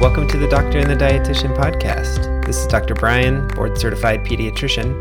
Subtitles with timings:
[0.00, 2.46] Welcome to the Doctor and the Dietitian podcast.
[2.46, 2.94] This is Dr.
[2.94, 4.94] Brian, board certified pediatrician.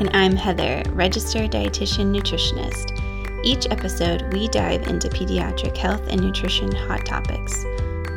[0.00, 2.98] And I'm Heather, registered dietitian nutritionist.
[3.44, 7.64] Each episode, we dive into pediatric health and nutrition hot topics.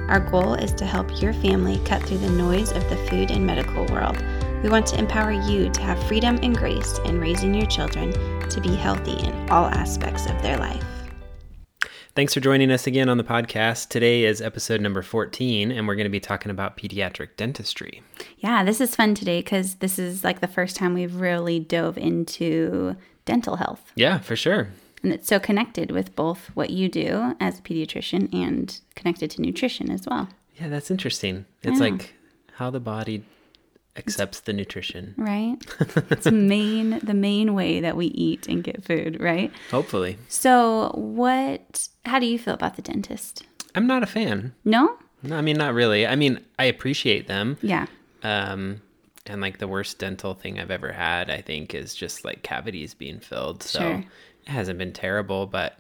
[0.09, 3.45] Our goal is to help your family cut through the noise of the food and
[3.45, 4.17] medical world.
[4.64, 8.12] We want to empower you to have freedom and grace in raising your children
[8.50, 10.84] to be healthy in all aspects of their life.
[12.16, 13.90] Thanks for joining us again on the podcast.
[13.90, 18.02] Today is episode number 14, and we're going to be talking about pediatric dentistry.
[18.38, 21.98] Yeah, this is fun today because this is like the first time we've really dove
[21.98, 23.92] into dental health.
[23.96, 24.70] Yeah, for sure.
[25.04, 29.42] And it's so connected with both what you do as a pediatrician and connected to
[29.42, 30.30] nutrition as well.
[30.56, 31.45] Yeah, that's interesting.
[31.64, 31.90] It's yeah.
[31.90, 32.14] like
[32.54, 33.26] how the body
[33.98, 35.14] accepts the nutrition.
[35.18, 35.58] Right.
[36.10, 39.52] it's main the main way that we eat and get food, right?
[39.72, 40.18] Hopefully.
[40.28, 43.44] So, what how do you feel about the dentist?
[43.73, 44.54] I'm not a fan.
[44.64, 44.98] No?
[45.23, 46.06] No, I mean not really.
[46.06, 47.58] I mean, I appreciate them.
[47.62, 47.88] Yeah.
[48.23, 48.82] Um
[49.26, 52.94] and like the worst dental thing I've ever had, I think, is just like cavities
[52.94, 53.64] being filled.
[53.64, 54.04] So sure.
[54.46, 55.80] it hasn't been terrible, but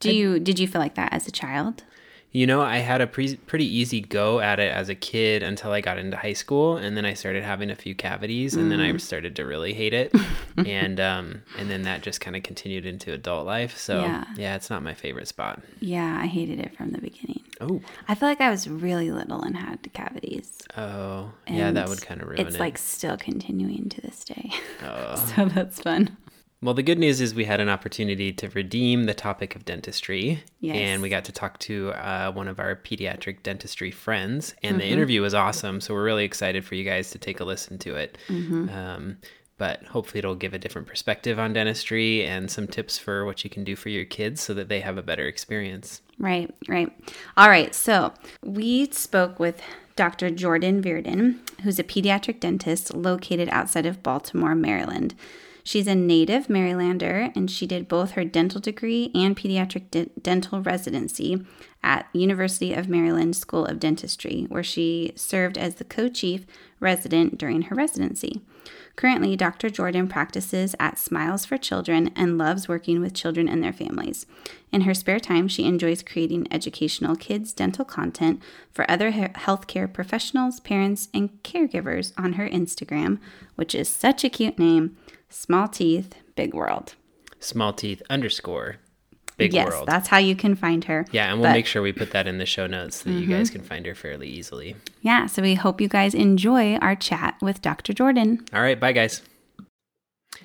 [0.00, 1.84] do I, you did you feel like that as a child?
[2.32, 5.70] You know, I had a pre- pretty easy go at it as a kid until
[5.70, 8.70] I got into high school, and then I started having a few cavities, and mm.
[8.70, 9.00] then I mm.
[9.00, 10.14] started to really hate it,
[10.56, 13.76] and um, and then that just kind of continued into adult life.
[13.76, 14.24] So yeah.
[14.36, 15.60] yeah, it's not my favorite spot.
[15.80, 17.44] Yeah, I hated it from the beginning.
[17.60, 20.62] Oh, I feel like I was really little and had cavities.
[20.76, 22.52] Oh, and yeah, that would kind of ruin it's it.
[22.54, 24.50] It's like still continuing to this day.
[24.84, 26.16] Oh, so that's fun.
[26.62, 30.44] Well, the good news is we had an opportunity to redeem the topic of dentistry.
[30.60, 30.76] Yes.
[30.76, 34.54] And we got to talk to uh, one of our pediatric dentistry friends.
[34.62, 34.80] And mm-hmm.
[34.80, 35.80] the interview was awesome.
[35.80, 38.16] So we're really excited for you guys to take a listen to it.
[38.28, 38.68] Mm-hmm.
[38.68, 39.16] Um,
[39.58, 43.50] but hopefully, it'll give a different perspective on dentistry and some tips for what you
[43.50, 46.00] can do for your kids so that they have a better experience.
[46.18, 46.90] Right, right.
[47.36, 47.74] All right.
[47.74, 48.12] So
[48.44, 49.60] we spoke with
[49.94, 50.30] Dr.
[50.30, 55.14] Jordan Virden, who's a pediatric dentist located outside of Baltimore, Maryland.
[55.64, 60.60] She's a native Marylander and she did both her dental degree and pediatric de- dental
[60.60, 61.44] residency
[61.84, 66.46] at University of Maryland School of Dentistry, where she served as the co chief
[66.80, 68.40] resident during her residency.
[68.94, 69.70] Currently, Dr.
[69.70, 74.26] Jordan practices at Smiles for Children and loves working with children and their families.
[74.70, 80.60] In her spare time, she enjoys creating educational kids' dental content for other healthcare professionals,
[80.60, 83.18] parents, and caregivers on her Instagram,
[83.54, 84.96] which is such a cute name
[85.32, 86.94] Small teeth, big world.
[87.40, 88.76] Small teeth underscore
[89.38, 89.88] big yes, world.
[89.88, 91.06] that's how you can find her.
[91.10, 93.16] Yeah, and we'll but, make sure we put that in the show notes so that
[93.16, 93.30] mm-hmm.
[93.30, 94.76] you guys can find her fairly easily.
[95.00, 97.94] Yeah, so we hope you guys enjoy our chat with Dr.
[97.94, 98.44] Jordan.
[98.52, 99.22] All right, bye guys.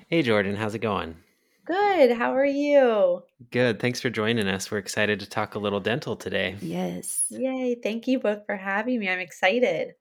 [0.08, 1.18] Hey Jordan, how's it going?
[1.66, 2.14] Good.
[2.14, 3.24] How are you?
[3.52, 3.82] Good.
[3.82, 4.72] Thanks for joining us.
[4.72, 6.56] We're excited to talk a little dental today.
[6.62, 7.26] Yes.
[7.30, 7.76] Yay.
[7.76, 9.10] Thank you both for having me.
[9.10, 9.96] I'm excited.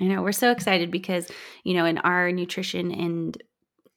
[0.00, 0.22] I know.
[0.22, 1.28] We're so excited because,
[1.64, 3.36] you know, in our nutrition and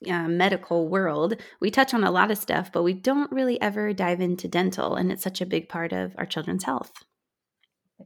[0.10, 3.94] uh, medical world, we touch on a lot of stuff, but we don't really ever
[3.94, 6.92] dive into dental, and it's such a big part of our children's health.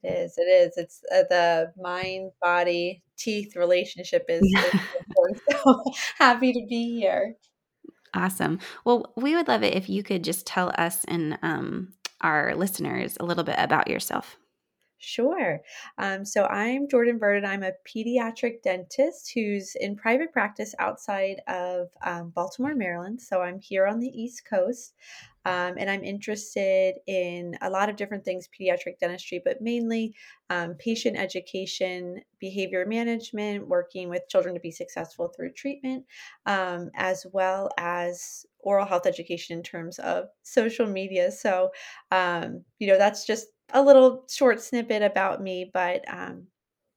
[0.03, 0.37] It is.
[0.37, 0.77] It is.
[0.77, 5.83] It's uh, the mind, body, teeth relationship is, is so
[6.17, 7.35] happy to be here.
[8.13, 8.59] Awesome.
[8.85, 13.17] Well, we would love it if you could just tell us and um, our listeners
[13.19, 14.37] a little bit about yourself.
[14.99, 15.61] Sure.
[15.99, 17.45] Um, so I'm Jordan Virden.
[17.45, 23.21] I'm a pediatric dentist who's in private practice outside of um, Baltimore, Maryland.
[23.21, 24.95] So I'm here on the East Coast.
[25.45, 30.13] Um, and I'm interested in a lot of different things pediatric dentistry, but mainly
[30.49, 36.05] um, patient education, behavior management, working with children to be successful through treatment,
[36.47, 41.31] um, as well as oral health education in terms of social media.
[41.31, 41.71] So,
[42.11, 46.47] um, you know, that's just a little short snippet about me, but um,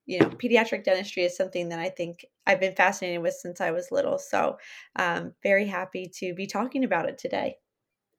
[0.07, 3.71] you know, pediatric dentistry is something that I think I've been fascinated with since I
[3.71, 4.19] was little.
[4.19, 4.59] So,
[4.97, 7.57] um, very happy to be talking about it today.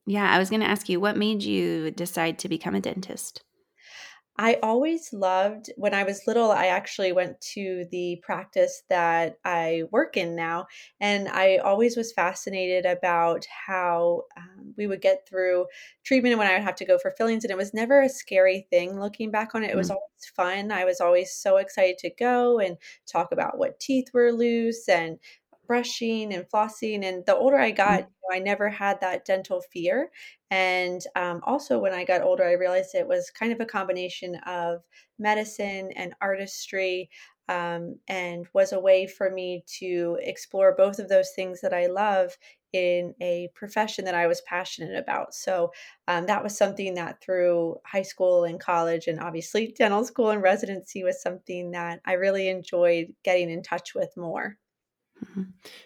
[0.05, 3.43] Yeah, I was going to ask you what made you decide to become a dentist?
[4.41, 6.49] I always loved when I was little.
[6.49, 10.65] I actually went to the practice that I work in now,
[10.99, 15.67] and I always was fascinated about how um, we would get through
[16.03, 17.43] treatment and when I would have to go for fillings.
[17.43, 19.69] And it was never a scary thing looking back on it.
[19.69, 19.95] It was mm.
[19.97, 20.71] always fun.
[20.71, 25.19] I was always so excited to go and talk about what teeth were loose and
[25.71, 26.99] brushing and flossing.
[27.07, 28.07] And the older I got, mm.
[28.07, 30.11] you know, I never had that dental fear.
[30.49, 34.35] And um, also, when I got older, I realized it was kind of a combination
[34.45, 34.81] of
[35.19, 37.09] medicine and artistry.
[37.47, 41.87] um, and was a way for me to explore both of those things that I
[41.87, 42.37] love
[42.71, 45.33] in a profession that I was passionate about.
[45.33, 45.71] So
[46.07, 50.41] um, that was something that through high school and college, and obviously dental school and
[50.41, 54.57] residency, was something that I really enjoyed getting in touch with more.
[55.23, 55.41] Mm-hmm.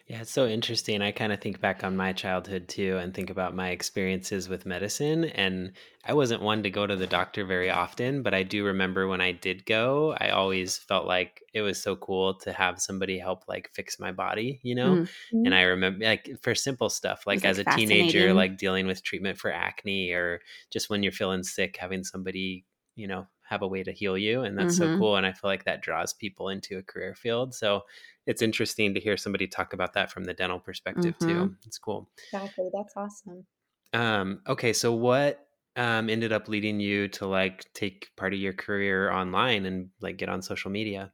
[0.08, 1.02] Yeah, it's so interesting.
[1.02, 4.66] I kind of think back on my childhood too and think about my experiences with
[4.66, 5.26] medicine.
[5.26, 5.74] And
[6.06, 9.22] I wasn't one to go to the doctor very often, but I do remember when
[9.22, 13.44] I did go, I always felt like it was so cool to have somebody help
[13.48, 14.96] like fix my body, you know?
[14.96, 15.46] Mm-hmm.
[15.46, 19.04] And I remember like for simple stuff, like, like as a teenager, like dealing with
[19.04, 20.42] treatment for acne or
[20.72, 22.66] just when you're feeling sick, having somebody,
[22.96, 24.42] you know, have a way to heal you.
[24.42, 24.94] And that's mm-hmm.
[24.94, 25.16] so cool.
[25.18, 27.54] And I feel like that draws people into a career field.
[27.54, 27.82] So
[28.26, 31.30] it's interesting to hear somebody talk about that from the dental perspective mm-hmm.
[31.30, 31.56] too.
[31.66, 32.10] It's cool.
[32.34, 32.70] Exactly.
[32.74, 33.46] That's awesome.
[33.94, 38.54] Um, okay, so what um, ended up leading you to like take part of your
[38.54, 41.12] career online and like get on social media?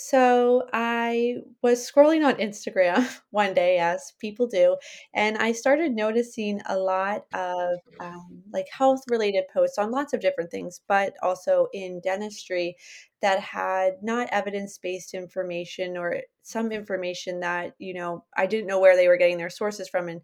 [0.00, 4.76] So I was scrolling on Instagram one day, as people do,
[5.12, 10.20] and I started noticing a lot of um, like health related posts on lots of
[10.20, 12.76] different things, but also in dentistry
[13.22, 18.78] that had not evidence based information or some information that, you know, I didn't know
[18.78, 20.08] where they were getting their sources from.
[20.08, 20.20] And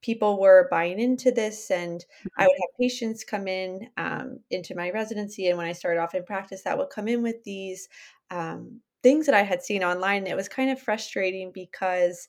[0.00, 2.04] people were buying into this and
[2.36, 6.16] i would have patients come in um, into my residency and when i started off
[6.16, 7.88] in practice that would come in with these
[8.32, 10.26] um, things that I had seen online.
[10.26, 12.28] It was kind of frustrating because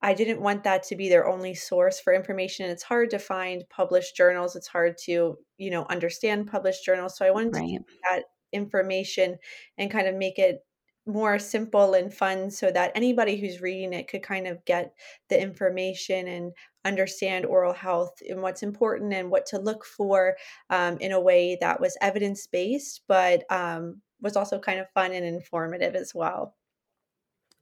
[0.00, 2.70] I didn't want that to be their only source for information.
[2.70, 4.54] It's hard to find published journals.
[4.54, 7.16] It's hard to, you know, understand published journals.
[7.16, 7.62] So I wanted right.
[7.62, 9.36] to take that information
[9.76, 10.60] and kind of make it
[11.08, 14.92] more simple and fun so that anybody who's reading it could kind of get
[15.30, 16.52] the information and
[16.84, 20.36] understand oral health and what's important and what to look for
[20.70, 25.12] um, in a way that was evidence based, but um, was also kind of fun
[25.12, 26.54] and informative as well.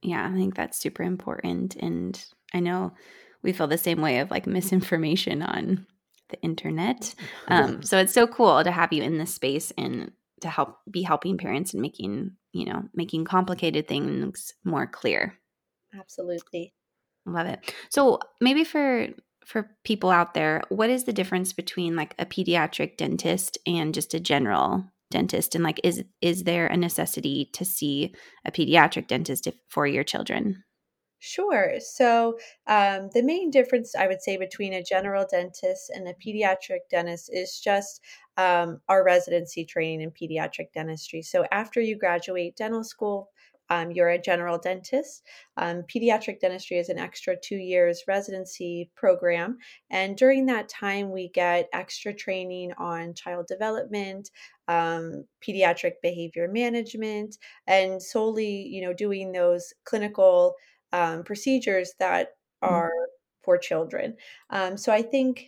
[0.01, 1.75] Yeah, I think that's super important.
[1.75, 2.23] And
[2.53, 2.93] I know
[3.41, 5.85] we feel the same way of like misinformation on
[6.29, 7.13] the internet.
[7.47, 10.11] Um, so it's so cool to have you in this space and
[10.41, 15.33] to help be helping parents and making, you know, making complicated things more clear.
[15.97, 16.73] Absolutely.
[17.25, 17.73] Love it.
[17.89, 19.07] So maybe for
[19.45, 24.13] for people out there, what is the difference between like a pediatric dentist and just
[24.13, 28.13] a general dentist and like is is there a necessity to see
[28.45, 30.63] a pediatric dentist if, for your children
[31.19, 31.79] Sure.
[31.79, 32.37] So,
[32.67, 37.31] um, the main difference I would say between a general dentist and a pediatric dentist
[37.33, 38.01] is just
[38.37, 41.23] um, our residency training in pediatric dentistry.
[41.23, 43.31] So, after you graduate dental school,
[43.69, 45.23] um, you're a general dentist.
[45.57, 49.57] Um, pediatric dentistry is an extra two years residency program.
[49.89, 54.31] And during that time, we get extra training on child development,
[54.67, 60.55] um, pediatric behavior management, and solely, you know, doing those clinical
[60.93, 62.29] um, procedures that
[62.63, 62.69] mm.
[62.69, 63.43] are mm-hmm.
[63.43, 64.15] for children.
[64.49, 65.47] Um, so I think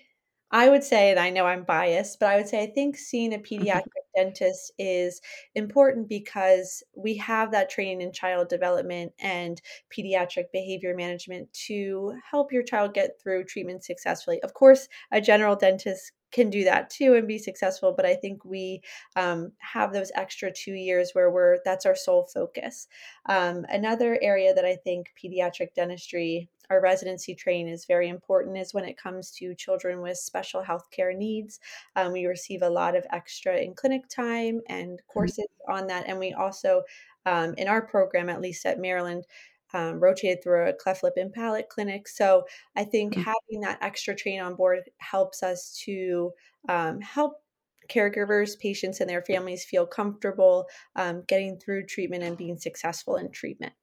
[0.52, 3.34] I would say, and I know I'm biased, but I would say I think seeing
[3.34, 3.64] a mm-hmm.
[3.64, 3.84] pediatric
[4.16, 5.22] dentist is
[5.54, 9.62] important because we have that training in child development and
[9.96, 14.42] pediatric behavior management to help your child get through treatment successfully.
[14.42, 18.46] Of course, a general dentist can do that too and be successful but i think
[18.46, 18.82] we
[19.16, 22.88] um, have those extra two years where we're that's our sole focus
[23.28, 28.74] um, another area that i think pediatric dentistry our residency training is very important is
[28.74, 31.60] when it comes to children with special health care needs
[31.96, 35.12] um, we receive a lot of extra in clinic time and mm-hmm.
[35.12, 36.84] courses on that and we also
[37.26, 39.26] um, in our program at least at maryland
[39.74, 42.08] um, rotated through a cleft lip and palate clinic.
[42.08, 42.46] So
[42.76, 43.22] I think mm-hmm.
[43.22, 46.32] having that extra train on board helps us to
[46.68, 47.44] um, help
[47.90, 53.32] caregivers, patients, and their families feel comfortable um, getting through treatment and being successful in
[53.32, 53.74] treatment.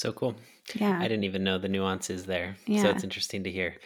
[0.00, 0.34] So cool.
[0.74, 0.98] Yeah.
[0.98, 2.56] I didn't even know the nuances there.
[2.66, 2.80] Yeah.
[2.80, 3.76] So it's interesting to hear.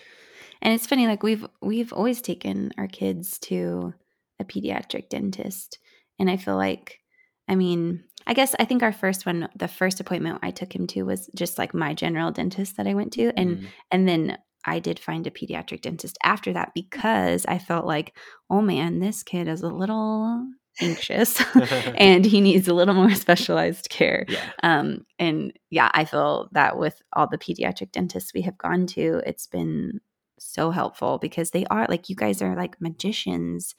[0.62, 3.92] And it's funny, like we've we've always taken our kids to
[4.38, 5.78] a pediatric dentist.
[6.20, 7.00] And I feel like
[7.48, 10.86] I mean, I guess I think our first one, the first appointment I took him
[10.88, 13.66] to was just like my general dentist that I went to, and mm.
[13.90, 18.16] and then I did find a pediatric dentist after that because I felt like,
[18.48, 20.46] oh man, this kid is a little
[20.80, 21.42] anxious
[21.94, 24.24] and he needs a little more specialized care.
[24.28, 24.50] Yeah.
[24.62, 29.22] Um, and yeah, I feel that with all the pediatric dentists we have gone to,
[29.26, 30.00] it's been
[30.38, 33.74] so helpful because they are like you guys are like magicians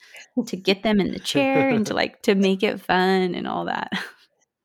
[0.46, 3.66] to get them in the chair and to like to make it fun and all
[3.66, 3.90] that.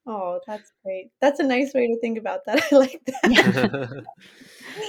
[0.07, 1.11] Oh, that's great.
[1.21, 2.63] That's a nice way to think about that.
[2.71, 4.03] I like that.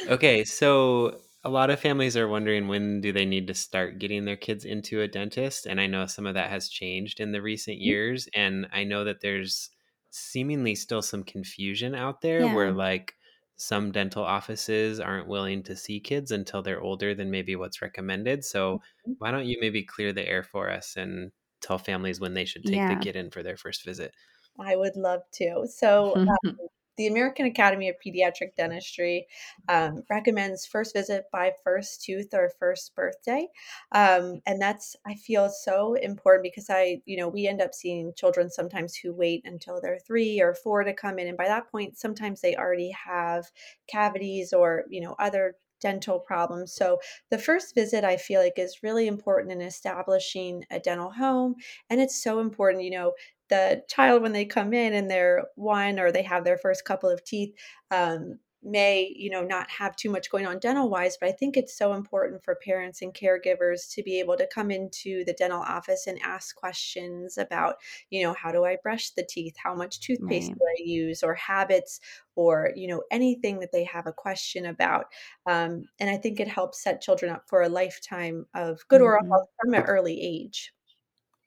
[0.09, 4.25] okay, so a lot of families are wondering when do they need to start getting
[4.25, 7.43] their kids into a dentist and I know some of that has changed in the
[7.43, 7.93] recent mm-hmm.
[7.93, 9.71] years and I know that there's
[10.11, 12.49] seemingly still some confusion out there Yeah.
[12.49, 13.17] where like
[13.57, 18.45] some dental offices aren't willing to see kids until they're older than maybe what's recommended.
[18.45, 19.15] So Mhm.
[19.19, 22.67] why don't you maybe clear the air for us and tell families when they should
[22.67, 22.89] take Yeah.
[22.89, 24.15] the kid in for their first visit?
[24.59, 25.67] I would love to.
[25.67, 26.37] So, um,
[26.97, 29.27] the American Academy of Pediatric Dentistry
[29.69, 33.49] um, recommends first visit by first tooth or first birthday.
[33.93, 38.13] Um, and that's, I feel, so important because I, you know, we end up seeing
[38.17, 41.29] children sometimes who wait until they're three or four to come in.
[41.29, 43.51] And by that point, sometimes they already have
[43.89, 46.73] cavities or, you know, other dental problems.
[46.73, 46.99] So
[47.31, 51.57] the first visit I feel like is really important in establishing a dental home
[51.91, 53.13] and it's so important, you know,
[53.53, 57.11] the child when they come in and they're one or they have their first couple
[57.11, 57.55] of teeth
[57.91, 61.57] um, may you know not have too much going on dental wise but i think
[61.57, 65.61] it's so important for parents and caregivers to be able to come into the dental
[65.61, 67.75] office and ask questions about
[68.11, 70.59] you know how do i brush the teeth how much toothpaste Right.
[70.59, 71.99] do i use or habits
[72.37, 75.07] or you know anything that they have a question about
[75.47, 79.21] um, and i think it helps set children up for a lifetime of good oral
[79.21, 79.31] Mhm.
[79.31, 80.73] health from an early age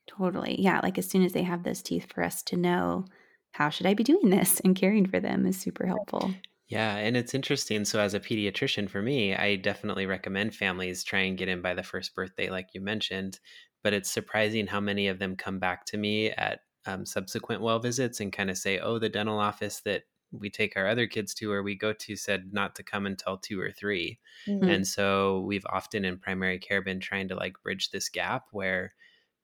[0.06, 0.60] Totally.
[0.60, 0.80] Yeah.
[0.82, 3.04] Like as soon as they have those teeth for us to know
[3.52, 6.34] how should I be doing this and caring for them is super helpful.
[6.68, 7.84] Yeah, and it's interesting.
[7.84, 11.74] So, as a pediatrician, for me, I definitely recommend families try and get in by
[11.74, 13.38] the first birthday, like you mentioned.
[13.84, 17.78] But it's surprising how many of them come back to me at um, subsequent well
[17.78, 21.34] visits and kind of say, "Oh, the dental office that we take our other kids
[21.34, 24.18] to or we go to said not to come until two or three.
[24.48, 24.68] Mm.
[24.68, 28.92] And so we've often in primary care been trying to like bridge this gap where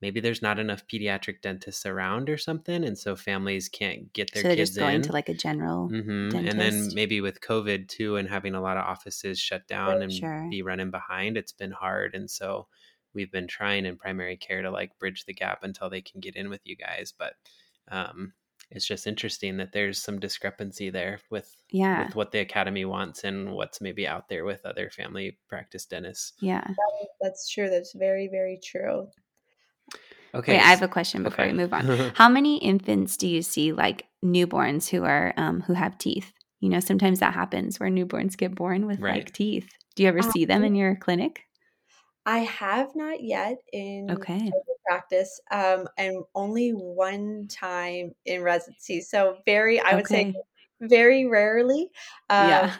[0.02, 4.42] maybe there's not enough pediatric dentists around or something, and so families can't get their
[4.42, 5.02] so they're kids just going in.
[5.02, 8.76] to like a general hmm And then maybe with COVID too, and having a lot
[8.78, 10.48] of offices shut down and Sure.
[10.50, 12.14] be running behind, it's been hard.
[12.14, 12.68] And so
[13.14, 16.36] we've been trying in primary care to like bridge the gap until they can get
[16.36, 17.12] in with you guys.
[17.16, 17.34] But
[17.88, 18.34] um,
[18.70, 21.96] it's just interesting that there's some discrepancy there with Yeah.
[21.96, 26.32] with what the academy wants and what's maybe out there with other family practice dentists.
[26.40, 26.66] Yeah.
[27.20, 27.70] That's true.
[27.70, 29.08] That's very, very true.
[30.34, 30.52] Okay.
[30.52, 31.52] Wait, I have a question before okay.
[31.52, 31.86] we move on.
[32.14, 36.32] How many infants do you see like newborns who are um who have teeth?
[36.60, 39.16] You know, sometimes that happens where newborns get born with Right.
[39.16, 39.68] like teeth.
[39.94, 41.42] Do you ever see them in your clinic?
[42.24, 44.50] I have not yet in Okay.
[44.86, 49.00] practice, um, and only one time in residency.
[49.00, 50.34] So very, I would say,
[50.80, 51.90] very rarely.
[52.30, 52.76] Um, yeah.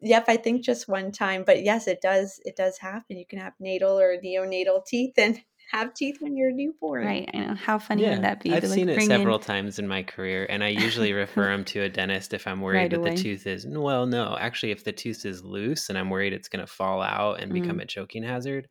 [0.00, 2.38] Yep, I think just one time, but yes, it does.
[2.44, 3.16] It does happen.
[3.16, 5.40] You can have natal or neonatal teeth and
[5.70, 7.06] have teeth when you're a newborn.
[7.06, 7.28] Right.
[7.34, 7.54] I know.
[7.54, 9.88] How funny Yeah, would that be I've to like seen it several in times in
[9.88, 13.02] my career, and I usually refer them to a dentist if I'm worried right that
[13.02, 13.04] away?
[13.04, 16.48] the tooth is well, no, actually, if the tooth is loose and I'm worried it's
[16.48, 17.80] going to fall out and become Mm.
[17.80, 18.68] a choking hazard,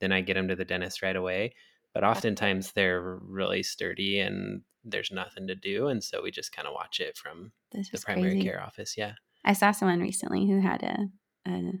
[0.00, 1.54] then I get them to the dentist right away.
[1.94, 6.68] But oftentimes they're really sturdy and there's nothing to do, and so we just kind
[6.68, 8.38] of watch it from That's the primary crazy.
[8.38, 8.96] care office.
[8.96, 11.08] Yeah, I saw someone recently who had a,
[11.46, 11.72] a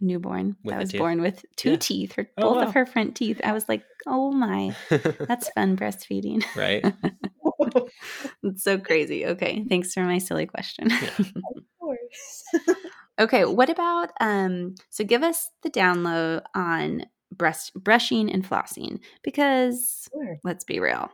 [0.00, 0.98] newborn With that was tooth?
[0.98, 1.76] born with two Yeah.
[1.76, 2.62] teeth, her Oh, both wow.
[2.68, 3.40] of her front teeth.
[3.44, 6.44] I was like, oh my, that's fun breastfeeding.
[6.56, 6.84] right.
[8.42, 9.26] It's so crazy.
[9.26, 10.88] Okay, thanks for my silly question.
[10.90, 11.10] Yeah.
[11.18, 11.32] Of
[11.80, 12.44] course.
[13.20, 20.08] okay, what about um so give us the download on breast brushing and flossing because
[20.12, 20.36] Sure.
[20.44, 21.10] let's be real.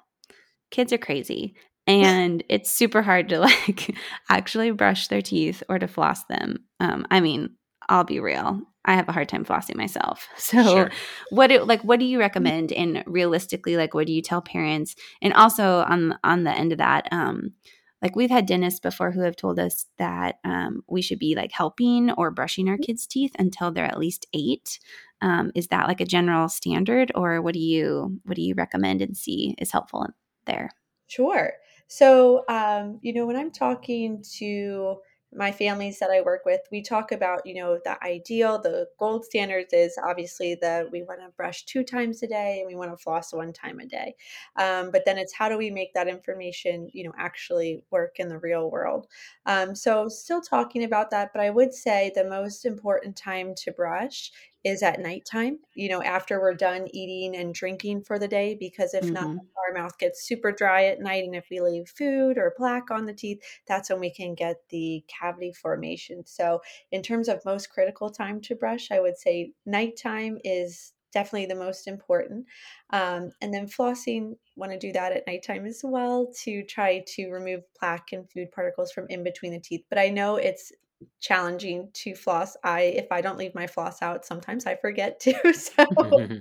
[0.70, 1.54] Kids are crazy
[1.86, 3.94] and it's super hard to like
[4.28, 6.64] actually brush their teeth or to floss them.
[6.80, 7.50] Um I mean,
[7.90, 8.62] I'll be real.
[8.86, 10.28] I have a hard time flossing myself.
[10.38, 10.90] So Sure.
[11.30, 14.96] what do, like what do you recommend and realistically like what do you tell parents
[15.22, 17.52] and also on on the end of that um
[18.02, 21.52] like we've had dentists before who have told us that um, we should be like
[21.52, 24.78] helping or brushing our kids teeth until they're at least eight
[25.22, 29.02] um, is that like a general standard or what do you what do you recommend
[29.02, 30.06] and see is helpful
[30.46, 30.70] there
[31.06, 31.52] Sure.
[31.88, 34.98] So, um, you know, when I'm talking to
[35.32, 39.24] my families that I work with, we talk about, you know, the ideal, the gold
[39.24, 42.90] standards is obviously that we want to brush two times a day and we want
[42.90, 44.16] to floss one time a day.
[44.56, 48.28] Um, but then it's how do we make that information, you know, actually work in
[48.28, 49.06] the real world?
[49.46, 53.72] Um, so, still talking about that, but I would say the most important time to
[53.72, 54.30] brush
[54.64, 58.94] is at nighttime, you know, after we're done eating and drinking for the day, because
[58.94, 59.50] if not, Mhm.
[59.68, 61.24] our mouth gets super dry at night.
[61.24, 64.56] And if we leave food or plaque on the teeth, that's when we can get
[64.70, 66.26] the cavity formation.
[66.26, 71.46] So, in terms of most critical time to brush, I would say nighttime is definitely
[71.46, 72.46] the most important.
[72.90, 77.30] Um, and then flossing, want to do that at nighttime as well to try to
[77.30, 79.84] remove plaque and food particles from in between the teeth.
[79.88, 80.72] But I know it's
[81.20, 82.56] challenging to floss.
[82.64, 85.34] I if I don't leave my floss out, sometimes I forget to.
[85.54, 85.86] So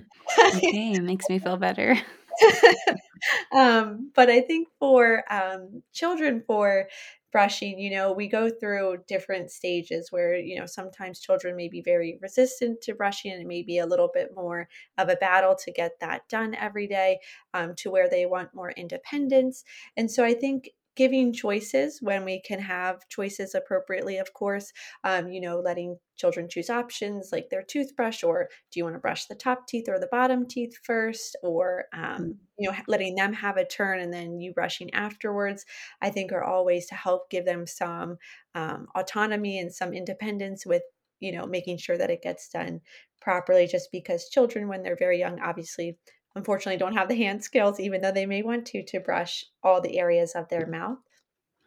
[0.56, 1.96] okay makes me feel better
[3.52, 6.88] um, but I think for um, children, for
[7.32, 11.80] brushing, you know, we go through different stages where, you know, sometimes children may be
[11.80, 15.54] very resistant to brushing and it may be a little bit more of a battle
[15.54, 17.18] to get that done every day
[17.54, 19.64] um, to where they want more independence.
[19.96, 24.72] And so I think giving choices when we can have choices appropriately of course
[25.04, 29.00] um, you know letting children choose options like their toothbrush or do you want to
[29.00, 32.34] brush the top teeth or the bottom teeth first or um, mm.
[32.58, 35.64] you know letting them have a turn and then you brushing afterwards
[36.02, 38.16] i think are all ways to help give them some
[38.54, 40.82] um, autonomy and some independence with
[41.20, 42.80] you know making sure that it gets done
[43.20, 45.96] properly just because children when they're very young obviously
[46.36, 49.80] unfortunately don't have the hand skills, even though they may want to, to brush all
[49.80, 50.98] the areas of their mouth.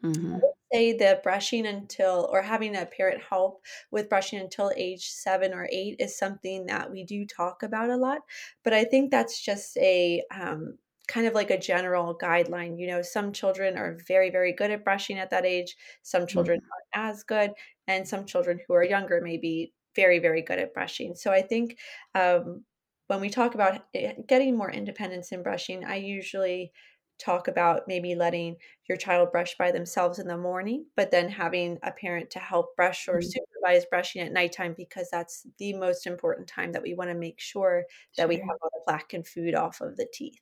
[0.03, 0.39] Mm-hmm.
[0.74, 5.65] say the brushing until or having a parent help with brushing until age seven or
[5.72, 8.20] eight is something that we do talk about a lot.
[8.65, 10.77] But I think that's just a um,
[11.08, 12.77] kind of like a general guideline.
[12.77, 16.60] You know, some children are very, very good at brushing at that age, some children
[16.60, 17.00] mm-hmm.
[17.00, 17.51] aren't as good,
[17.88, 21.15] and some children who are younger may be very, very good at brushing.
[21.15, 21.77] So I think
[22.15, 22.63] um,
[23.07, 26.72] when we talk about eh, getting more independence in brushing, I usually
[27.19, 28.55] talk about maybe letting
[28.89, 32.75] your child brush by themselves in the morning, but then having a parent to help
[32.75, 33.29] brush or mm-hmm.
[33.29, 37.39] supervise brushing at nighttime because that's the most important time that we want to make
[37.39, 37.86] sure
[38.17, 38.27] that sure.
[38.29, 40.41] we have all the plaque and food off of the teeth.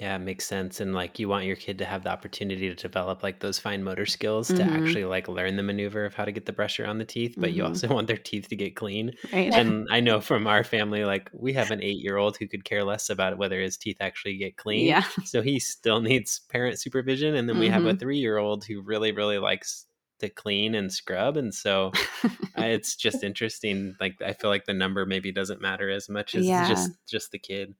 [0.00, 0.80] Yeah, it makes sense.
[0.80, 3.84] And like you want your kid to have the opportunity to develop like those fine
[3.84, 4.66] motor skills mm-hmm.
[4.66, 7.34] to actually like learn the maneuver of how to get the brush around the teeth,
[7.36, 7.58] but mm-hmm.
[7.58, 9.12] you also want their teeth to get clean.
[9.30, 9.52] Right.
[9.52, 12.64] And I know from our family, like we have an eight year old who could
[12.64, 14.86] care less about whether his teeth actually get clean.
[14.86, 15.04] Yeah.
[15.26, 17.34] So he still needs parent supervision.
[17.34, 17.74] And then we mm-hmm.
[17.74, 17.98] have a mm-hmm.
[17.98, 19.84] three year old who really, really likes
[20.20, 21.36] to clean and scrub.
[21.36, 21.92] And so
[22.56, 23.96] it's just interesting.
[24.00, 26.66] Like I feel like the number maybe doesn't matter as much as yeah.
[26.66, 27.74] just just the kid.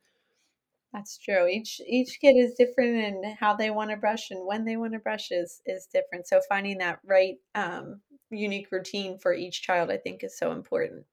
[0.92, 1.46] That's true.
[1.46, 4.92] Each each kid is different and how they want to brush and when they want
[4.94, 6.26] to brush is is different.
[6.26, 11.04] So finding that right um, unique routine for each child, I think, is so important.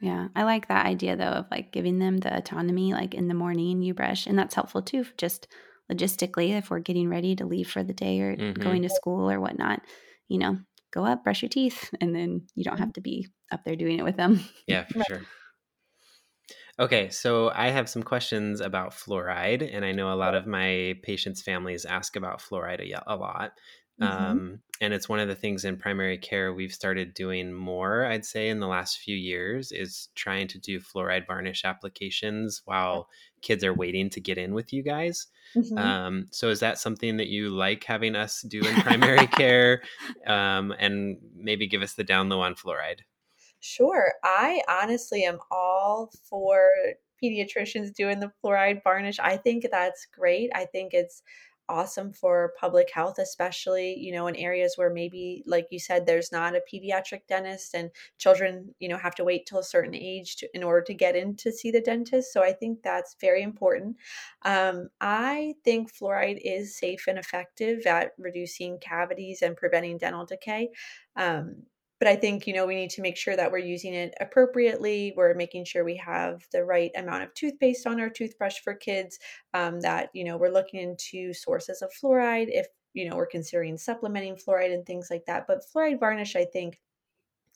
[0.00, 2.92] Yeah, I like that idea though of like giving them the autonomy.
[2.92, 5.04] Like in the morning, you brush, and that's helpful too.
[5.16, 5.48] Just
[5.92, 8.62] logistically, if we're getting ready to leave for the day or mm-hmm.
[8.62, 9.80] going to school or whatnot,
[10.28, 10.58] you know,
[10.92, 13.98] go up, brush your teeth, and then you don't have to be up there doing
[13.98, 14.44] it with them.
[14.68, 15.22] Yeah, for sure.
[16.80, 20.94] Okay, so I have some questions about fluoride, and I know a lot of my
[21.02, 23.52] patients' families ask about fluoride a, a lot.
[24.00, 24.24] Mm-hmm.
[24.24, 28.24] Um, and it's one of the things in primary care we've started doing more, I'd
[28.24, 33.08] say, in the last few years is trying to do fluoride varnish applications while
[33.42, 35.26] kids are waiting to get in with you guys.
[35.56, 35.78] Mm-hmm.
[35.78, 39.82] Um, so is that something that you like having us do in primary care?
[40.28, 43.00] Um, and maybe give us the down low on fluoride.
[43.60, 44.12] Sure.
[44.22, 46.68] I honestly am all for
[47.22, 49.18] pediatricians doing the fluoride varnish.
[49.18, 50.50] I think that's great.
[50.54, 51.22] I think it's
[51.70, 56.32] awesome for public health, especially, you know, in areas where maybe, like you said, there's
[56.32, 60.36] not a pediatric dentist and children, you know, have to wait till a certain age
[60.36, 62.32] to, in order to get in to see the dentist.
[62.32, 63.96] So I think that's very important.
[64.42, 70.70] Um, I think fluoride is safe and effective at reducing cavities and preventing dental decay.
[71.16, 71.64] Um,
[71.98, 75.12] but I think, you know, we need to make sure that we're using it appropriately.
[75.16, 79.18] We're making sure we have the right amount of toothpaste on our toothbrush for kids,
[79.54, 83.76] um, that, you know, we're looking into sources of fluoride if, you know, we're considering
[83.76, 85.46] supplementing fluoride and things like that.
[85.46, 86.78] But fluoride varnish, I think,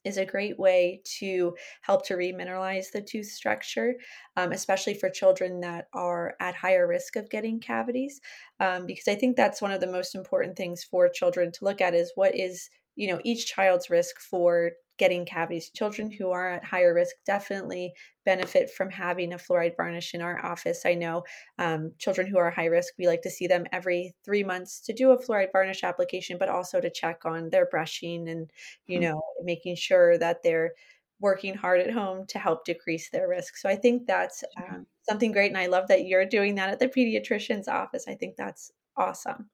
[0.05, 3.95] is a great way to help to remineralize the tooth structure,
[4.37, 8.21] um, especially for children that are at higher risk of getting cavities.
[8.59, 11.81] Um, because I think that's one of the most important things for children to look
[11.81, 15.71] at is what is you know each child's risk for getting cavities.
[15.71, 17.93] Children who are at higher risk definitely
[18.25, 21.25] benefit from having a fluoride varnish in our office i know.
[21.59, 24.93] Um, children who are high risk we like to see them every three months to
[24.93, 28.51] do a fluoride varnish application but also to check on their brushing and
[28.87, 29.05] you hmm.
[29.05, 30.73] know making sure that they're
[31.21, 33.57] working hard at home to help decrease their risk.
[33.57, 36.79] So i think that's um, something great and i love that you're doing that at
[36.79, 38.05] the pediatrician's office.
[38.07, 39.49] I think that's awesome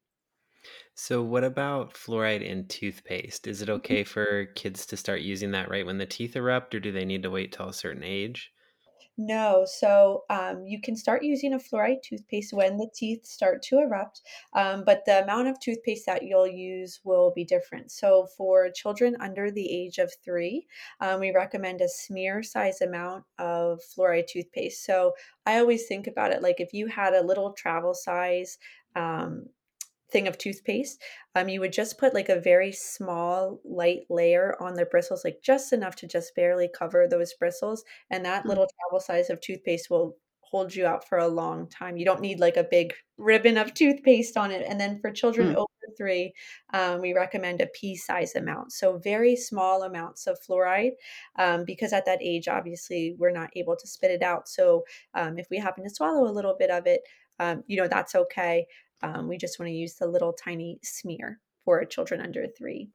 [0.94, 3.46] so, what about fluoride in toothpaste?
[3.46, 3.76] Is it mm-hmm.
[3.76, 7.04] okay for kids to start using that right when the teeth erupt, or do they
[7.04, 8.52] need to wait till a certain age?
[9.20, 13.80] No, so um, you can start using a fluoride toothpaste when the teeth start to
[13.80, 14.22] erupt,
[14.54, 17.90] um, but the amount of toothpaste that you'll use will be different.
[17.90, 20.68] So, for children under the age of three,
[21.00, 24.84] um, we recommend a smear size amount of fluoride toothpaste.
[24.84, 25.14] So,
[25.46, 28.56] I always think about it like if you had a little travel size
[28.94, 29.46] um,
[30.10, 31.02] thing of toothpaste,
[31.34, 35.40] um, you would just put like a very small light layer on the bristles, like
[35.42, 37.84] just enough to just barely cover those bristles.
[38.10, 38.48] And that mm-hmm.
[38.48, 40.16] little travel size of toothpaste will
[40.50, 41.96] hold you out for a long time.
[41.96, 44.64] You don't need like a big ribbon of toothpaste on it.
[44.66, 45.56] And then for children mm.
[45.56, 45.66] over
[45.96, 46.32] three,
[46.72, 48.72] um, we recommend a pea size amount.
[48.72, 50.92] So very small amounts of fluoride
[51.38, 54.48] um, because at that age, obviously, we're not able to spit it out.
[54.48, 57.02] So um, if we happen to swallow a little bit of it,
[57.40, 58.66] um, you know, that's okay.
[59.02, 62.90] Um, we just want to use the little tiny smear for children under three.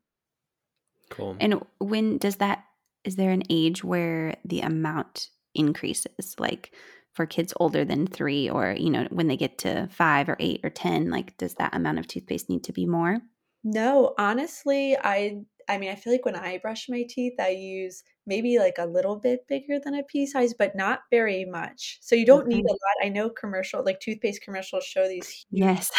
[1.10, 1.38] Cool.
[1.40, 2.66] And when does that,
[3.04, 6.36] is there an age where the amount increases?
[6.40, 6.74] Like,
[7.14, 10.60] for kids older than three or you know when they get to five or eight
[10.64, 13.20] or ten like does that amount of toothpaste need to be more
[13.64, 15.40] no honestly i
[15.74, 18.86] i mean i feel like when i brush my teeth i use maybe like a
[18.86, 22.58] little bit bigger than a pea size but not very much so you don't mm-hmm.
[22.58, 25.92] need a lot i know commercial like toothpaste commercials show these yes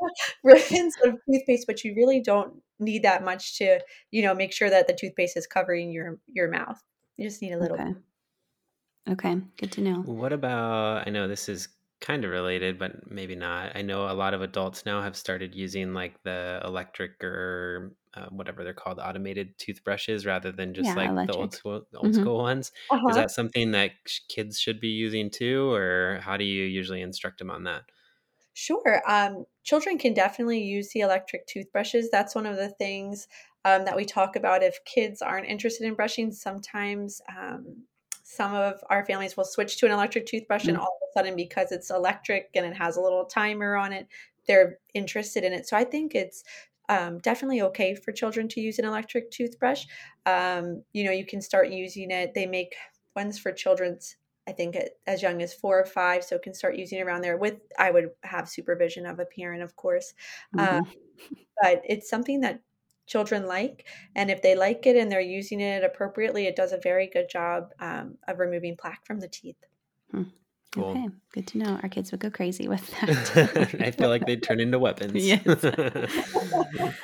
[0.44, 3.78] ribbons of toothpaste but you really don't need that much to
[4.10, 6.80] you know make sure that the toothpaste is covering your your mouth
[7.16, 7.94] you just need a little okay.
[9.08, 10.02] Okay, good to know.
[10.02, 11.68] What about, I know this is
[12.00, 13.76] kind of related, but maybe not.
[13.76, 18.28] I know a lot of adults now have started using like the electric or uh,
[18.30, 21.54] whatever they're called, automated toothbrushes rather than just Yeah, like the old electric.
[21.54, 22.72] school, old hmm school ones.
[23.06, 26.64] Is uh-huh that something that sh- kids should be using too, or how do you
[26.64, 27.84] usually instruct them on that?
[28.52, 29.02] Sure.
[29.06, 32.10] Um, children can definitely use the electric toothbrushes.
[32.10, 33.28] That's one of the things
[33.64, 34.62] um, that we talk about.
[34.62, 37.86] If kids aren't interested in brushing, sometimes um,
[38.30, 41.12] some of our families will switch to an electric toothbrush, and Mm, all of a
[41.18, 44.08] sudden, because it's electric and it has a little timer on it,
[44.46, 45.66] they're interested in it.
[45.68, 46.44] So I think it's
[46.88, 49.86] um, definitely okay for children to use an electric toothbrush.
[50.26, 52.34] Um, you know, you can start using it.
[52.34, 52.74] They make
[53.16, 54.16] ones for children's.
[54.46, 57.36] I think as young as four or five, so can start using around there.
[57.36, 60.12] With I would have supervision of a parent, of course,
[60.58, 61.00] uh, hmm
[61.62, 62.62] but it's something that
[63.10, 63.86] children like.
[64.14, 67.28] And if they like it and they're using it appropriately, it does a very good
[67.28, 69.58] job um, of removing plaque from the teeth.
[70.12, 70.22] Hmm.
[70.72, 70.90] Cool.
[70.90, 71.80] Okay, good to know.
[71.82, 73.74] Our kids would go crazy with that.
[73.80, 75.12] I feel like they'd turn into weapons.
[75.14, 75.64] yes.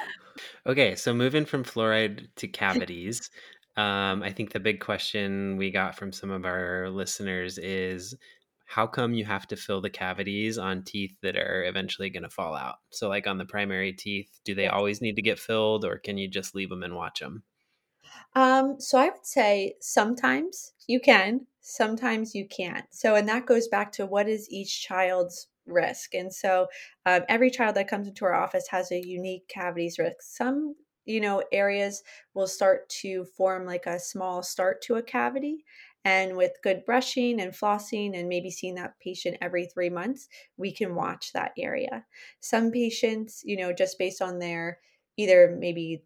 [0.67, 3.29] okay, so moving from fluoride to cavities,
[3.77, 8.15] um, I think the big question we got from some of our listeners is
[8.67, 12.31] how come you have to fill the cavities on teeth that are eventually going to
[12.31, 12.77] fall out?
[12.91, 16.19] So, like on the primary teeth, do they always need to get filled or can
[16.19, 17.45] you just leave them and watch them?
[18.35, 22.87] Um, so I would say sometimes you can, sometimes you can't.
[22.93, 26.15] So, and that goes back to what is each child's risk.
[26.15, 26.69] And so,
[27.07, 30.21] um, every child that comes into our office has a unique cavities risk.
[30.23, 32.03] Some, you know, areas
[32.35, 35.65] will start to form like a small start to a cavity.
[36.07, 40.73] And with good brushing and flossing, and maybe seeing that patient every three months, we
[40.73, 42.07] can watch that area.
[42.41, 44.79] Some patients, you know, just based on their
[45.17, 46.05] either maybe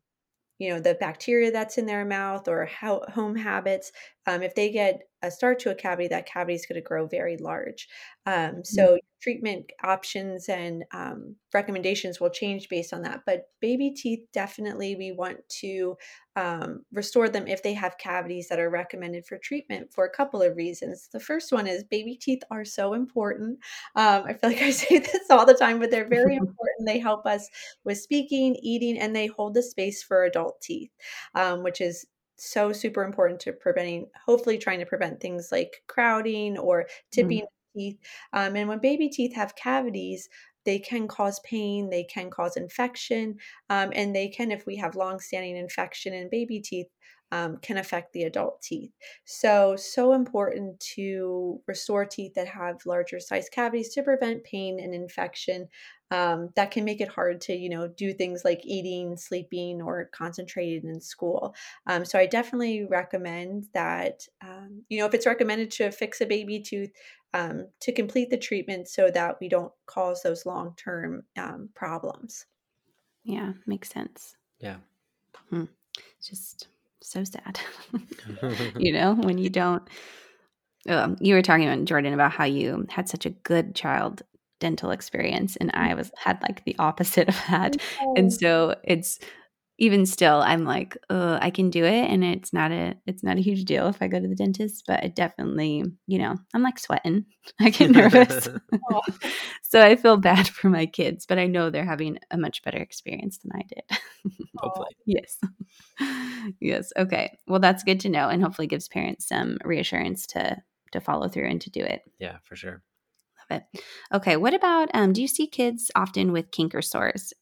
[0.58, 3.92] you know the bacteria that's in their mouth or how home habits
[4.26, 7.06] um, if they get a start to a cavity that cavity is going to grow
[7.06, 7.88] very large.
[8.26, 13.90] Um, Mm, so treatment options and um, recommendations will change based on that but baby
[13.90, 15.94] teeth definitely we want to
[16.36, 20.40] um, restore them if they have cavities that are recommended for treatment for a couple
[20.40, 21.08] of reasons.
[21.12, 23.58] The first one is baby teeth are so important.
[23.94, 26.86] Um, i feel like i say this all the time but they're very important.
[26.86, 27.48] They help us
[27.84, 30.90] with speaking, eating, and they hold the space for adult teeth,
[31.34, 32.06] um, which is
[32.40, 37.44] so super important to preventing, hopefully, trying to prevent things like crowding or tipping
[37.76, 37.98] teeth.
[38.32, 40.28] Um, and when baby teeth have cavities,
[40.64, 43.36] they can cause pain, they can cause infection,
[43.70, 46.88] um, and they can, if we have long-standing infection in baby teeth,
[47.32, 48.92] um, can affect the adult teeth.
[49.24, 54.94] So, so important to restore teeth that have larger size cavities to prevent pain and
[54.94, 55.68] infection
[56.12, 60.10] um, that can make it hard to you know do things like eating sleeping or
[60.12, 61.54] concentrating in school
[61.86, 66.26] um, so i definitely recommend that um, you know if it's recommended to fix a
[66.26, 66.90] baby tooth
[67.32, 72.46] um, to complete the treatment so that we don't cause those long-term um, problems
[73.24, 74.36] Yeah, makes sense.
[74.58, 74.76] Yeah.
[75.50, 75.64] Hmm.
[76.22, 76.68] Just
[77.02, 77.60] so sad.
[78.78, 79.82] you know, when you don't.
[80.88, 84.22] Um, you were talking about Jordan about how you had such a good child
[84.60, 87.76] dental experience, and I was had like the opposite of that.
[88.16, 89.18] And so it's
[89.80, 93.38] even still, I'm like, uh, I can do it, and it's not a it's not
[93.38, 96.62] a huge deal if I go to the dentist, but it definitely, you know, I'm
[96.62, 97.24] like sweating.
[97.60, 98.46] I get nervous.
[98.92, 99.00] Oh,
[99.62, 102.76] so I feel bad for my kids, but I know they're having a much better
[102.76, 103.82] experience than I did.
[104.62, 104.68] oh.
[104.68, 104.96] Hopefully.
[105.06, 105.38] yes.
[106.60, 106.92] yes.
[106.98, 107.38] Okay.
[107.46, 110.58] Well, that's good to know and hopefully gives parents some reassurance to
[110.92, 112.02] to follow through and to do it.
[112.18, 112.82] Yeah, for sure.
[113.50, 113.82] Love it.
[114.12, 114.36] Okay.
[114.36, 117.32] What about um do you see kids often with canker sores?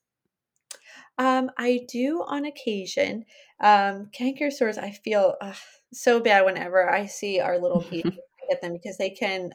[1.19, 3.25] Um, I do on occasion.
[3.61, 5.57] Um, canker sores, I feel ugh,
[5.93, 8.13] so bad whenever I see our little people.
[8.49, 9.51] Get them because they can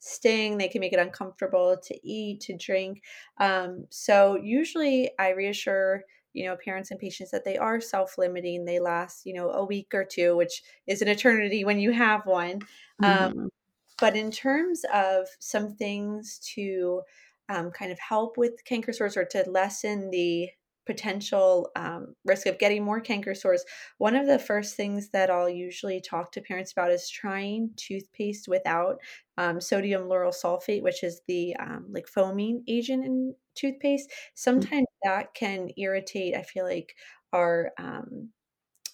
[0.00, 0.58] sting.
[0.58, 3.02] They can make it uncomfortable to eat, to drink.
[3.38, 8.80] Um, so usually I reassure you know parents and patients that they are self-limiting they
[8.80, 12.60] last you know a week or two which is an eternity when you have one
[13.02, 13.38] um, mm-hmm.
[13.38, 13.50] um,
[13.98, 17.02] but in terms of some things to
[17.48, 20.48] um, kind of help with canker sores or to lessen the
[20.86, 23.64] potential um, risk of getting more canker sores,
[23.98, 28.48] one of the first things that I'll usually talk to parents about is trying toothpaste
[28.48, 28.98] without
[29.38, 34.08] um, sodium lauryl sulfate, which is the um, like foaming agent in toothpaste.
[34.08, 34.12] Mm.
[34.34, 35.08] Sometimes mm-hmm.
[35.08, 36.36] that can irritate.
[36.36, 36.94] I feel like
[37.32, 38.30] our um,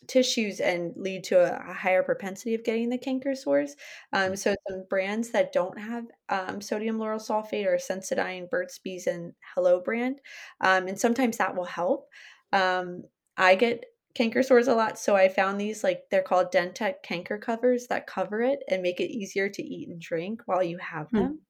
[0.07, 3.77] tissues and lead to a, a, higher propensity of getting the canker sores.
[4.13, 9.07] Um, so some brands that don't have um, sodium lauryl sulfate are Sensodyne, Burt's Bees,
[9.07, 10.21] and Hello brand,
[10.61, 12.09] um, and sometimes that will help.
[12.53, 13.03] Um,
[13.37, 13.85] I get
[14.15, 18.07] canker sores a lot, so I found these like they're called DenTek canker covers that
[18.07, 21.17] cover it and make it easier to eat and drink while you have hmm.
[21.19, 21.41] them.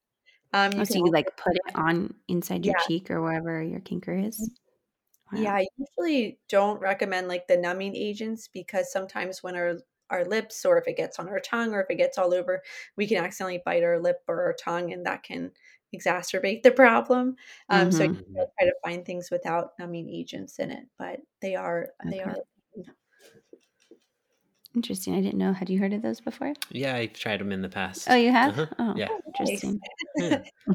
[0.53, 2.87] Um, you oh, so you like put it on inside your yeah.
[2.87, 4.60] cheek or wherever your canker is.
[5.33, 5.40] Wow.
[5.40, 9.75] Yeah, I usually don't recommend like the numbing agents because sometimes when our
[10.11, 12.62] our lips or if it gets on our tongue or if it gets all over,
[12.97, 15.53] we can accidentally bite our lip or our tongue and that can
[15.95, 17.37] exacerbate the problem.
[17.69, 17.97] Um, mm-hmm.
[17.97, 22.16] So you try to find things without numbing agents in it, but they are okay.
[22.16, 22.37] they are.
[24.75, 25.14] Interesting.
[25.16, 25.53] I didn't know.
[25.53, 26.53] Had you heard of those before?
[26.71, 28.07] Yeah, I've tried them in the past.
[28.09, 28.57] Oh, you have?
[28.57, 28.66] Uh-huh.
[28.79, 29.09] Oh, yeah.
[29.27, 29.81] Interesting.
[30.16, 30.43] Yeah.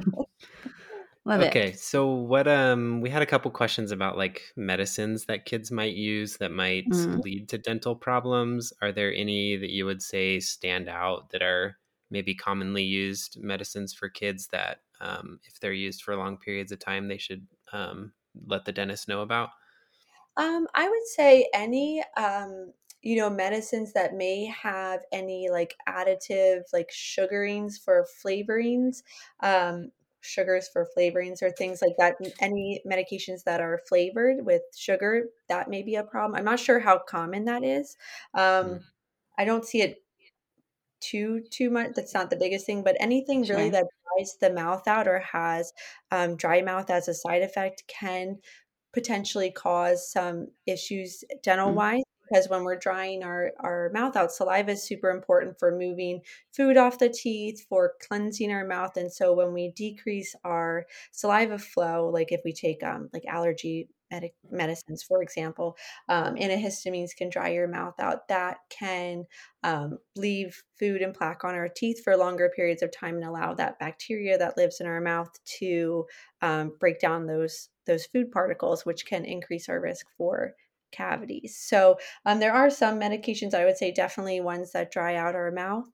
[1.26, 1.50] Love okay, it.
[1.50, 5.96] Okay, so what um we had a couple questions about like medicines that kids might
[5.96, 7.24] use that might mm.
[7.24, 8.72] lead to dental problems.
[8.82, 11.78] Are there any that you would say stand out that are
[12.12, 16.80] maybe commonly used medicines for kids that um, if they're used for long periods of
[16.80, 18.14] time they should um,
[18.46, 19.50] let the dentist know about?
[20.38, 26.62] Um, I would say any um, you know medicines that may have any like additive
[26.72, 29.02] like sugarings for flavorings
[29.42, 29.92] um,
[30.26, 32.16] sugars for flavorings or things like that.
[32.40, 36.38] Any medications that are flavored with sugar, that may be a problem.
[36.38, 37.96] I'm not sure how common that is.
[38.34, 38.82] Um, mm.
[39.38, 39.98] I don't see it
[41.02, 41.92] too too much.
[41.96, 43.58] That's not the biggest thing, but anything sure.
[43.58, 45.74] really that dries the mouth out or has
[46.12, 48.38] um, dry mouth as a side effect can
[48.94, 54.72] potentially cause some issues dental wise because when we're drying our, our mouth out, saliva
[54.72, 56.22] is super important for moving
[56.56, 58.98] food off the teeth, for cleansing our mouth.
[58.98, 63.90] And so when we decrease our saliva flow, like if we take um, like allergy
[64.12, 65.78] medic- medicines, for example,
[66.10, 68.28] um, antihistamines can dry your mouth out.
[68.28, 69.26] That can
[69.64, 73.54] um, leave food and plaque on our teeth for longer periods of time and allow
[73.56, 76.06] that bacteria that lives in our mouth to
[76.42, 80.56] um, break down those those food particles, which can increase our risk for
[80.96, 81.58] cavities.
[81.60, 85.52] So um, there are some medications I would say definitely ones that dry out our
[85.52, 85.86] mouth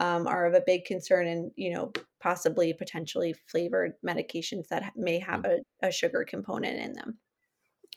[0.00, 5.18] um, are of a big concern, and you know possibly potentially flavored medications that may
[5.18, 5.58] have mm.
[5.82, 7.18] a, a sugar component in them.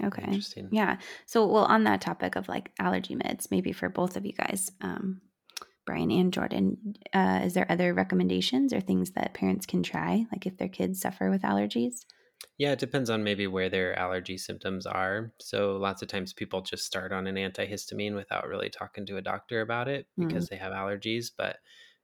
[0.04, 0.24] Okay.
[0.24, 0.70] Interesting.
[0.72, 0.98] Yeah.
[1.26, 4.72] So, well, on that topic of like allergy meds, maybe for both of you guys,
[4.82, 5.22] um,
[5.86, 10.46] Brian and Jordan, uh, is there other recommendations or things that parents can try, like
[10.46, 12.06] if their kids suffer with allergies?
[12.58, 15.32] Yeah, it depends on maybe where their allergy symptoms are.
[15.40, 19.22] So lots of times people just start on an antihistamine without really talking to a
[19.22, 20.56] doctor about it because mm-hmm.
[20.56, 21.32] they have allergies.
[21.36, 21.58] But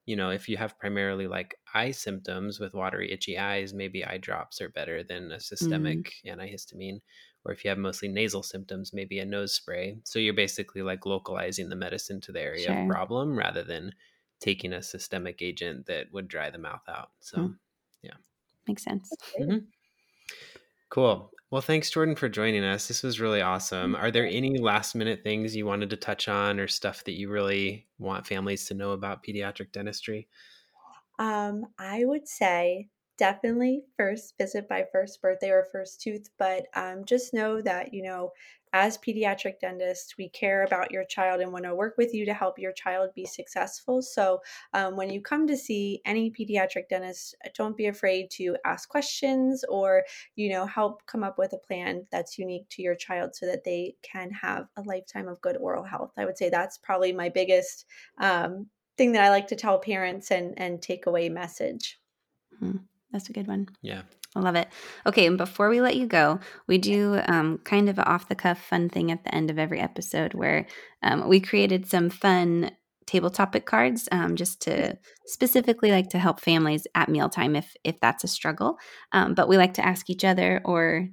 [0.06, 4.18] you know, if you have primarily like eye symptoms with watery, itchy eyes, maybe eye
[4.18, 5.40] drops are better than a mm-hmm.
[5.40, 6.40] systemic mm-hmm.
[6.40, 7.02] antihistamine.
[7.44, 9.98] Or if you have mostly nasal symptoms, maybe a nose spray.
[10.04, 12.82] So you're basically like localizing the medicine to the area sure.
[12.82, 13.94] of problem rather than
[14.40, 17.10] taking a systemic agent that would dry the mouth out.
[17.20, 17.54] So, mm-hmm.
[18.04, 18.14] yeah.
[18.68, 19.12] Makes sense.
[19.40, 19.58] Mm-hmm.
[20.90, 21.32] Cool.
[21.52, 22.88] Well, thanks, Jordan, for joining us.
[22.88, 23.96] This was really awesome.
[23.96, 27.30] Are there any last minute things you wanted to touch on or stuff that you
[27.30, 30.28] really want families to know about pediatric dentistry?
[31.20, 37.06] Um, I would say definitely first visit by first birthday or first tooth, but um,
[37.06, 38.32] just know that, you know,
[38.76, 42.34] as pediatric dentists, we care about your child and want to work with you to
[42.34, 44.02] help your child be successful.
[44.02, 44.42] So,
[44.74, 48.90] um, when you come to see any pediatric dentist, uh, don't be afraid to ask
[48.90, 50.04] questions or,
[50.36, 53.64] you know, help come up with a plan that's unique to your child so that
[53.64, 56.12] they can have a lifetime of good oral health.
[56.18, 57.86] I would say that's probably my biggest
[58.18, 61.98] um, thing that I like to tell parents and and take away message.
[62.60, 62.80] Hmm.
[63.14, 63.70] That's a good one.
[63.82, 64.02] Yeah.
[64.36, 64.68] I love it.
[65.06, 68.36] Okay, and before we let you go, we do um, kind of an off the
[68.36, 70.66] cuff fun thing at the end of every episode where
[71.02, 72.72] um, we created some fun
[73.06, 78.00] table topic cards um, just to specifically like to help families at mealtime if if
[78.00, 78.78] that's a struggle.
[79.12, 81.08] Um, but we like to ask each other or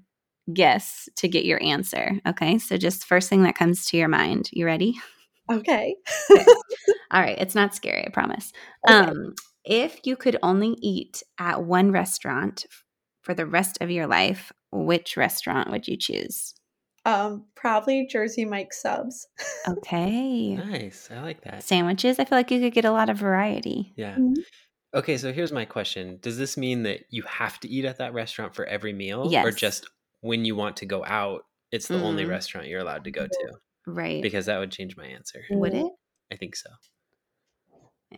[0.53, 2.21] guess to get your answer.
[2.27, 4.49] Okay, so just first thing that comes to your mind.
[4.53, 4.95] You ready?
[5.51, 5.97] Okay.
[6.31, 6.45] okay.
[7.11, 8.53] All right, it's not scary, I promise.
[8.89, 9.11] Okay.
[9.11, 12.67] Um, If you could only eat at one restaurant
[13.23, 16.55] for the rest of your life, which restaurant would you choose?
[17.05, 19.27] Um, probably Jersey Mike subs.
[19.69, 20.55] Okay.
[20.57, 21.09] Nice.
[21.11, 21.63] I like that.
[21.63, 23.93] Sandwiches, I feel like you could get a lot of variety.
[23.97, 24.17] Yeah.
[24.17, 24.35] Mhm.
[24.95, 26.19] Okay, so here's my question.
[26.21, 29.33] Does this mean that you have to eat at that restaurant for every meal?
[29.35, 29.89] Or just
[30.21, 32.29] when you want to go out, it's the only Mm.
[32.31, 33.53] restaurant you're allowed to go to?
[33.87, 34.21] Right.
[34.21, 35.43] Because that would change my answer.
[35.51, 35.87] would it?
[36.33, 36.69] I think so.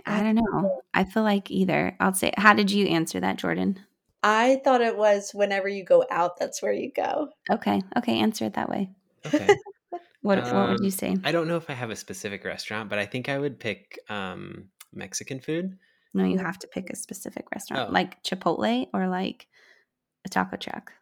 [0.07, 0.81] I don't know.
[0.93, 1.97] I feel like either.
[2.01, 3.79] I'll say, how did you answer that, Jordan?
[4.27, 7.29] I thought it was whenever you go out, that's where you go.
[7.51, 7.83] Okay.
[7.99, 8.19] Okay.
[8.19, 8.91] Answer it that way.
[9.27, 9.55] Okay.
[10.23, 11.15] What, what would Um, you say?
[11.23, 13.99] I don't know if I have a specific restaurant, but I think I would pick
[14.09, 15.77] um, Mexican food.
[16.15, 17.93] No, you have to pick a specific restaurant, Oh.
[17.93, 19.47] like Chipotle or like
[20.25, 20.93] a taco truck.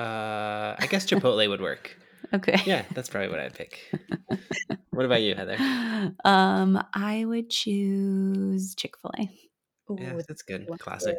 [0.00, 1.96] Uh, I guess Chipotle would work.
[2.32, 2.60] Okay.
[2.66, 3.78] Yeah, that's probably what I'd pick.
[4.90, 5.56] What about you, Heather?
[6.24, 9.30] Um, I would choose Chick Fil A.
[10.00, 10.66] Yeah, that's good.
[10.80, 11.16] Classic.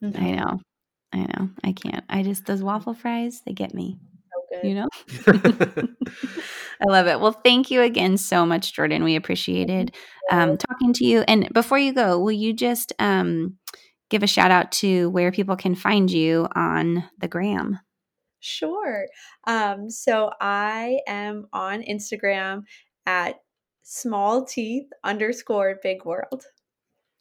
[0.00, 0.16] Good.
[0.16, 0.60] I know,
[1.12, 2.04] I know, I can't.
[2.08, 3.98] I just those waffle fries, they get me.
[4.32, 4.68] So good.
[4.68, 4.88] You know.
[6.80, 7.20] I love it.
[7.20, 9.04] Well, thank you again so much, Jordan.
[9.04, 9.94] We appreciated
[10.30, 11.24] um, talking to you.
[11.26, 13.56] And before you go, will you just um,
[14.10, 17.80] give a shout out to where people can find you on the gram?
[18.40, 19.06] Sure.
[19.46, 22.62] Um, so I am on Instagram
[23.06, 23.36] at
[23.82, 26.44] small teeth underscore big world.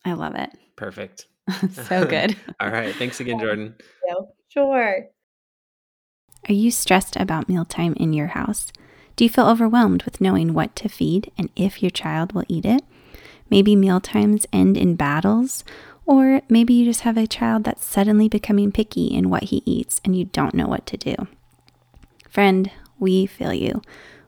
[0.05, 0.51] I love it.
[0.75, 1.27] Perfect.
[1.71, 2.35] so good.
[2.59, 2.93] All right.
[2.95, 3.75] Thanks again, Jordan.
[4.07, 5.07] So, sure.
[6.47, 8.71] Are you stressed about mealtime in your house?
[9.15, 12.65] Do you feel overwhelmed with knowing what to feed and if your child will eat
[12.65, 12.83] it?
[13.49, 15.63] Maybe mealtimes end in battles,
[16.05, 19.99] or maybe you just have a child that's suddenly becoming picky in what he eats
[20.05, 21.15] and you don't know what to do.
[22.29, 23.81] Friend, we feel you.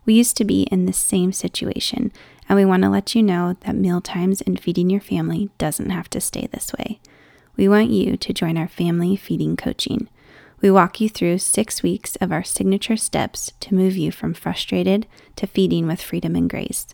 [0.06, 2.12] We used to be in the same situation,
[2.50, 6.10] and we want to let you know that mealtimes and feeding your family doesn't have
[6.10, 7.00] to stay this way.
[7.56, 10.10] We want you to join our family feeding coaching.
[10.60, 15.06] We walk you through six weeks of our signature steps to move you from frustrated
[15.36, 16.88] to feeding with freedom and grace.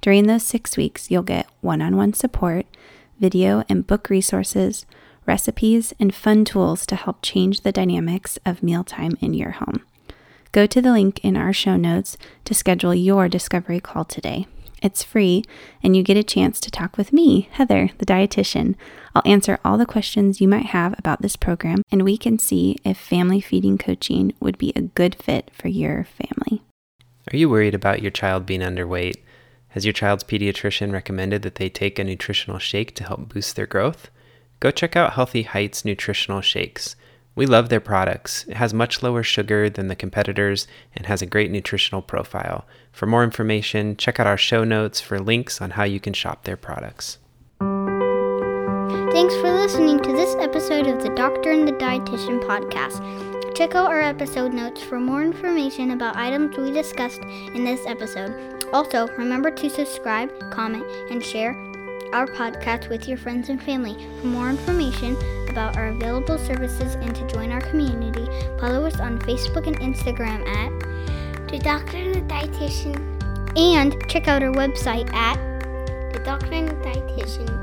[0.00, 2.66] During those six weeks, you'll get one on one support,
[3.18, 4.86] video and book resources,
[5.26, 9.84] recipes, and fun tools to help change the dynamics of mealtime in your home.
[10.52, 14.46] Go to the link in our show notes to schedule your discovery call today.
[14.82, 15.44] It's free,
[15.80, 18.74] and you get a chance to talk with me, Heather, the dietitian.
[19.14, 22.76] I'll answer all the questions you might have about this program, and we can see
[22.84, 26.62] if family feeding coaching would be a good fit for your family.
[27.32, 29.22] Are you worried about your child being underweight?
[29.68, 33.66] Has your child's pediatrician recommended that they take a nutritional shake to help boost their
[33.66, 34.10] growth?
[34.58, 36.96] Go check out Healthy Height's Nutritional Shakes.
[37.34, 38.44] We love their products.
[38.46, 42.66] It has much lower sugar than the competitors and has a great nutritional profile.
[42.92, 46.44] For more information, check out our show notes for links on how you can shop
[46.44, 47.18] their products.
[49.12, 53.00] Thanks for listening to this episode of the Doctor and the Dietitian podcast.
[53.54, 58.64] Check out our episode notes for more information about items we discussed in this episode.
[58.72, 61.71] Also, remember to subscribe, comment, and share
[62.12, 63.94] our podcast with your friends and family.
[64.20, 65.16] For more information
[65.48, 68.26] about our available services and to join our community,
[68.58, 73.08] follow us on Facebook and Instagram at The Doctor and the Dietitian.
[73.56, 75.36] and check out our website at
[76.12, 77.61] The Doctor and the Dietitian.com.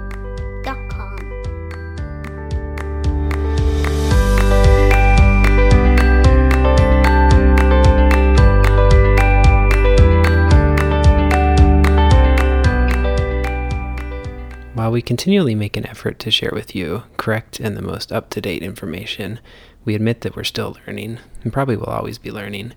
[14.99, 18.41] we continually make an effort to share with you correct and the most up to
[18.41, 19.39] date information,
[19.85, 22.73] we admit that we're still learning and probably will always be learning.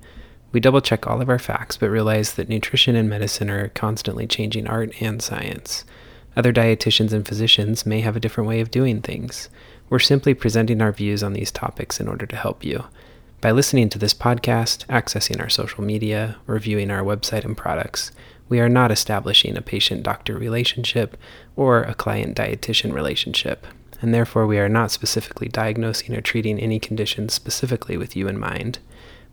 [0.53, 4.29] We double check all of our facts but realize that nutrition and medicine are constantly
[4.29, 5.85] changing art and science.
[6.37, 9.49] Other dietitians and physicians may have a different way of doing things.
[9.91, 12.85] We're simply presenting our views on these topics in order to help you.
[13.41, 18.13] By listening to this podcast, accessing our social media, reviewing our website and products,
[18.53, 21.17] we are not establishing a patient doctor relationship
[21.57, 23.67] or a client dietitian relationship,
[24.03, 28.39] and therefore we are not specifically diagnosing or treating any conditions specifically with you in
[28.39, 28.79] mind.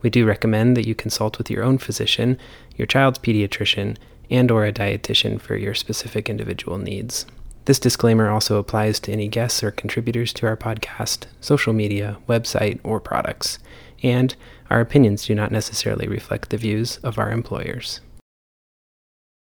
[0.00, 2.38] We do recommend that you consult with your own physician,
[2.78, 3.98] your child's pediatrician,
[4.30, 7.26] and or a dietitian for your specific individual needs.
[7.66, 12.80] This disclaimer also applies to any guests or contributors to our podcast, social media, website,
[12.82, 13.58] or products,
[14.02, 14.34] and
[14.70, 18.00] our opinions do not necessarily reflect the views of our employers.